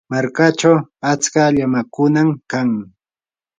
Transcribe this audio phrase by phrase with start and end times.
[0.11, 0.77] markachaw
[1.11, 2.69] achka llamakunam kan.